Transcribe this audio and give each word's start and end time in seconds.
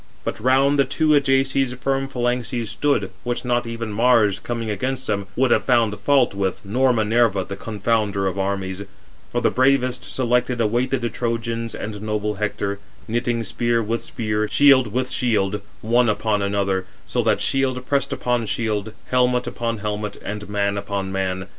But 0.23 0.39
round 0.39 0.79
the 0.79 0.83
two 0.83 1.13
Ajaces 1.13 1.73
firm 1.75 2.07
phalanxes 2.07 2.71
stood, 2.71 3.11
which 3.23 3.45
not 3.45 3.67
even 3.67 3.91
Mars, 3.93 4.39
coming 4.39 4.71
amongst 4.71 5.05
them, 5.05 5.27
would 5.35 5.51
have 5.51 5.63
found 5.65 5.99
fault 5.99 6.33
with, 6.33 6.65
nor 6.65 6.91
Minerva, 6.91 7.43
the 7.43 7.55
confounder 7.55 8.25
of 8.27 8.39
armies; 8.39 8.81
for 9.31 9.41
the 9.41 9.51
bravest 9.51 10.03
selected 10.05 10.59
awaited 10.59 11.01
the 11.01 11.09
Trojans 11.09 11.75
and 11.75 12.01
noble 12.01 12.33
Hector; 12.33 12.79
knitting 13.07 13.43
spear 13.43 13.83
with 13.83 14.01
spear, 14.01 14.47
shield 14.47 14.91
with 14.91 15.11
shield, 15.11 15.61
416 15.83 15.89
one 15.93 16.09
upon 16.09 16.41
another, 16.41 16.87
417 17.05 17.13
so 17.13 17.21
that 17.21 17.39
shield 17.39 17.85
pressed 17.85 18.11
upon 18.11 18.47
shield, 18.47 18.93
helmet 19.11 19.45
upon 19.45 19.77
helmet, 19.77 20.17
and 20.25 20.49
man 20.49 20.79
upon 20.79 21.11
man. 21.11 21.45